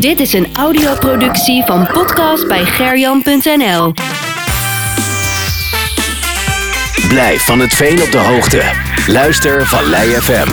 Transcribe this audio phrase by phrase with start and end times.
[0.00, 3.92] Dit is een audioproductie van podcast bij gerjan.nl.
[7.08, 8.62] Blijf van het veen op de hoogte.
[9.06, 10.48] Luister Vallei FM.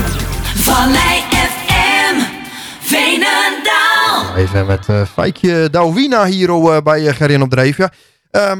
[0.62, 2.16] Vallei FM,
[2.79, 4.36] Veenendaal.
[4.36, 7.77] Even met eh Fijkje Douwina hier oh, eh, bij eh, Gerjan op Dreef.
[7.77, 7.91] Ja.
[8.32, 8.59] Ehm,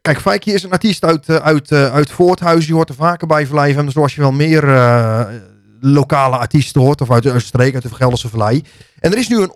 [0.00, 2.66] kijk, Fijkje is een artiest uit, uit, uit Voorthuizen.
[2.66, 3.88] Die hoort er vaker bij Vallei FM.
[3.88, 5.24] Zoals je wel meer eh,
[5.84, 7.00] lokale artiesten hoort.
[7.00, 8.62] Of uit de streek, uit de Gelderse Vallei.
[9.00, 9.54] En er is nu een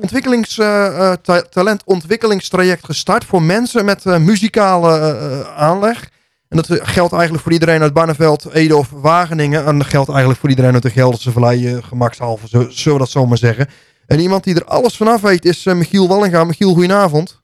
[0.00, 3.24] ontwikkelings, eh, eh, ta- talentontwikkelingstraject gestart.
[3.24, 6.10] Voor mensen met eh, muzikale aanleg.
[6.48, 9.64] En dat geldt eigenlijk voor iedereen uit Barneveld, Ede of Wageningen.
[9.66, 11.82] En dat geldt eigenlijk voor iedereen uit de Gelderse Vallei.
[11.82, 13.66] gemakshalve, zo- zullen we dat zo maar zeggen.
[14.06, 16.44] En iemand die er alles vanaf weet is Michiel Wallinga.
[16.44, 17.40] Michiel, goedenavond.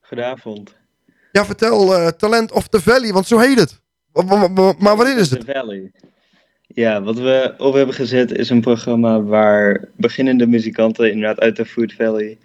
[0.00, 0.74] Goedenavond.
[1.32, 3.80] Ja, vertel Talent of the Valley, want zo heet het.
[4.78, 5.44] Maar wat is The het?
[5.56, 5.92] Valley.
[6.74, 11.66] Ja, wat we op hebben gezet is een programma waar beginnende muzikanten inderdaad uit de
[11.66, 12.38] Food Valley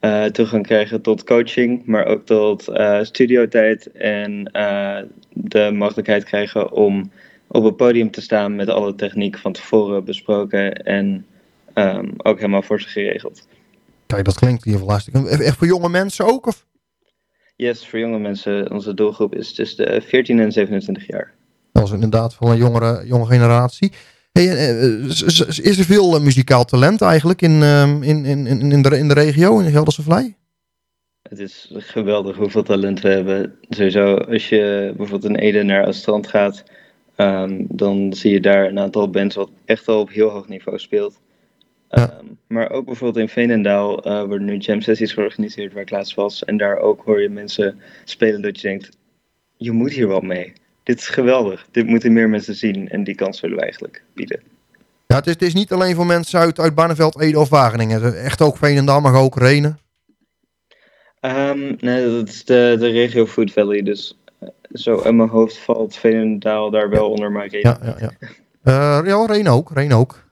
[0.00, 4.98] eh, toegang krijgen tot coaching, maar ook tot eh studiotijd en eh,
[5.32, 7.10] de mogelijkheid krijgen om
[7.46, 11.26] op het podium te staan met alle techniek van tevoren besproken en
[11.74, 13.48] ehm, ook helemaal voor ze geregeld.
[14.06, 15.14] Kijk, dat klinkt hier lastig.
[15.14, 16.46] En Echt voor jonge mensen ook?
[16.46, 16.66] Of?
[17.56, 21.33] Yes, voor jonge mensen, onze doelgroep is tussen de 14 en 27 jaar.
[21.74, 23.92] Dat is inderdaad van een jongere, jonge generatie.
[24.32, 25.08] Eh, eh,
[25.62, 29.08] is er veel eh, muzikaal talent eigenlijk in, ehm, in, in, in, in, de, in
[29.08, 30.34] de regio, in de Gelderse Vallei?
[31.22, 33.54] Het is geweldig hoeveel talent we hebben.
[33.68, 36.64] Sowieso, als je bijvoorbeeld in Ede naar het strand gaat,
[37.16, 40.78] ehm, dan zie je daar een aantal bands wat echt al op heel hoog niveau
[40.78, 41.20] speelt.
[41.88, 42.10] Ja.
[42.10, 46.14] Ehm, maar ook bijvoorbeeld in Veenendaal eh, worden nu jam sessies georganiseerd waar ik laatst
[46.14, 46.44] was.
[46.44, 48.88] En daar ook hoor je mensen spelen dat je denkt,
[49.56, 50.52] je moet hier wel mee.
[50.84, 51.66] Dit is geweldig.
[51.70, 54.40] Dit moeten meer mensen zien en die kans willen we eigenlijk bieden.
[55.06, 58.22] Ja, het is, het is niet alleen voor mensen uit, uit Barneveld, Ede of Wageningen.
[58.22, 59.78] Echt ook Veenendaal, maar ook Renen.
[61.20, 63.82] Ehm, nee, dat is de, de regio Food Valley.
[63.82, 67.96] Dus eh, zo in mijn hoofd valt Veenendaal daar wel onder, maar ik Ja, ja,
[67.98, 68.10] ja.
[68.62, 70.24] Eh, ja, Renen ook, Renen ook.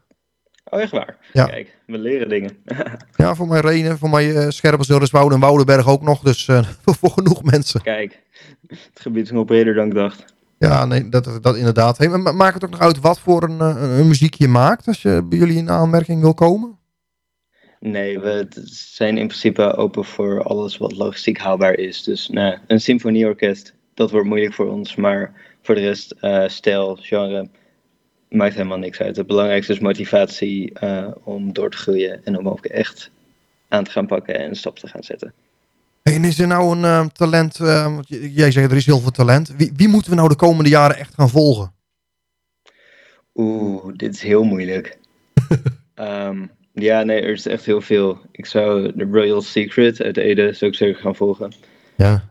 [0.65, 1.17] Oh, echt waar?
[1.33, 1.47] Ja.
[1.47, 2.57] Kijk, we leren dingen.
[3.17, 6.21] Ja, voor mij Renen, voor mij uh, Scherpenzeel, en Woudenberg ook nog.
[6.21, 6.63] Dus eh,
[7.01, 7.83] voor genoeg mensen.
[7.83, 8.23] Kijk,
[8.69, 10.25] het gebied is nog breder dan ik dacht.
[10.69, 11.99] Ja, nee, dat, dat inderdaad.
[11.99, 14.87] Hey, maar maakt het ook nog uit wat voor een, eh, een muziek je maakt
[14.87, 16.79] als je bij jullie in aanmerking wil komen?
[17.81, 22.03] Nee, we zijn in principe open voor alles wat logistiek haalbaar is.
[22.03, 24.95] Dus nou, een symfonieorkest, dat wordt moeilijk voor ons.
[24.95, 27.49] Maar voor de rest, eh, stijl, genre,
[28.29, 29.17] maakt helemaal niks uit.
[29.17, 33.11] Het belangrijkste is motivatie eh, om door te groeien en om ook echt
[33.69, 35.33] aan te gaan pakken en een stap te gaan zetten.
[36.15, 38.99] En is er nou een eh, talent, eh, want j- jij zegt er is heel
[39.01, 39.55] veel talent.
[39.57, 41.73] Wie, wie moeten we nou de komende jaren echt gaan volgen?
[43.35, 44.99] Oeh, dit is heel moeilijk.
[45.95, 48.19] Ehm, ja, nee, er is echt heel veel.
[48.31, 51.53] Ik zou de Royal Secret uit Ede zou ik zeker gaan volgen.
[51.97, 52.31] Ja.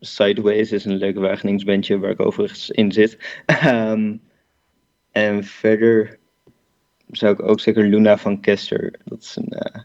[0.00, 3.18] Sideways is een leuk Wageningsbandje waar ik overigens in zit.
[3.46, 4.16] Ehm,
[5.10, 6.18] en verder
[7.10, 8.94] zou ik ook zeker Luna van Kester.
[9.04, 9.80] Dat is een eh,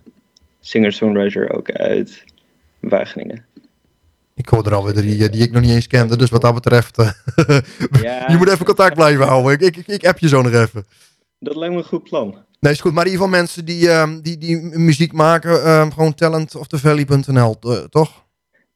[0.59, 2.23] singer-songwriter ook uit
[2.89, 3.45] Wageningen.
[4.35, 6.17] Ik hoor er alweer drie eh, die ik nog niet eens kende.
[6.17, 7.09] Dus wat dat betreft, eh,
[8.01, 9.51] Ja, je moet even contact blijven houden.
[9.51, 10.85] Ik, ik, ik app je zo nog even.
[11.39, 12.37] dat lijkt me een goed plan.
[12.59, 12.93] Nee, is goed.
[12.93, 17.83] Maar in ieder geval mensen die, ehm, die, die muziek maken, ehm, gewoon talentoftevalley.nl, eh,
[17.89, 18.27] toch?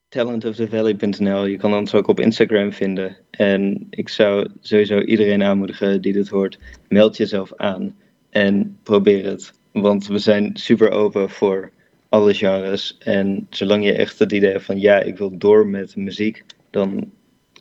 [0.08, 1.46] talentoftevalley.nl.
[1.46, 3.16] Je kan ons ook op Instagram vinden.
[3.30, 6.58] En ik zou sowieso iedereen aanmoedigen die dit hoort.
[6.88, 7.94] Meld jezelf aan
[8.30, 9.52] en probeer het.
[9.72, 11.70] Want we zijn super open voor
[12.14, 12.96] alle genres.
[12.98, 17.10] En zolang je echt het idee hebt van ja, ik wil door met muziek, dan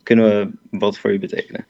[0.04, 1.66] kunnen we wat voor je betekenen.